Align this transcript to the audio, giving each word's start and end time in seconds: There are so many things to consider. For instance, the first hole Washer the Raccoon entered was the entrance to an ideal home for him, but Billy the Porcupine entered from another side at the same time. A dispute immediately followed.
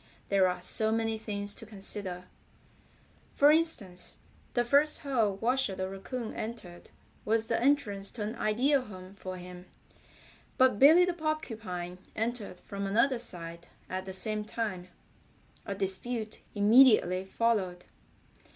There 0.29 0.47
are 0.47 0.63
so 0.63 0.91
many 0.91 1.19
things 1.19 1.53
to 1.53 1.63
consider. 1.63 2.23
For 3.35 3.51
instance, 3.51 4.17
the 4.55 4.65
first 4.65 5.01
hole 5.01 5.35
Washer 5.35 5.75
the 5.75 5.87
Raccoon 5.87 6.33
entered 6.33 6.89
was 7.23 7.45
the 7.45 7.61
entrance 7.61 8.09
to 8.13 8.23
an 8.23 8.35
ideal 8.35 8.81
home 8.81 9.13
for 9.13 9.37
him, 9.37 9.67
but 10.57 10.79
Billy 10.79 11.05
the 11.05 11.13
Porcupine 11.13 11.99
entered 12.15 12.61
from 12.61 12.87
another 12.87 13.19
side 13.19 13.67
at 13.91 14.05
the 14.07 14.11
same 14.13 14.43
time. 14.43 14.87
A 15.67 15.75
dispute 15.75 16.39
immediately 16.55 17.23
followed. 17.23 17.83